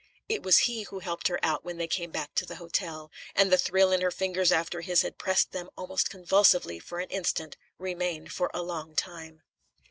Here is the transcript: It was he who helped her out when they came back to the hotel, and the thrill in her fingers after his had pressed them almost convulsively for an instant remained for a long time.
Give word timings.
It 0.27 0.41
was 0.41 0.57
he 0.65 0.81
who 0.81 0.97
helped 0.97 1.27
her 1.27 1.39
out 1.45 1.63
when 1.63 1.77
they 1.77 1.85
came 1.85 2.09
back 2.09 2.33
to 2.33 2.45
the 2.47 2.55
hotel, 2.55 3.11
and 3.35 3.51
the 3.51 3.57
thrill 3.59 3.91
in 3.91 4.01
her 4.01 4.09
fingers 4.09 4.51
after 4.51 4.81
his 4.81 5.03
had 5.03 5.19
pressed 5.19 5.51
them 5.51 5.69
almost 5.77 6.09
convulsively 6.09 6.79
for 6.79 6.99
an 6.99 7.09
instant 7.11 7.55
remained 7.77 8.31
for 8.33 8.49
a 8.51 8.63
long 8.63 8.95
time. 8.95 9.43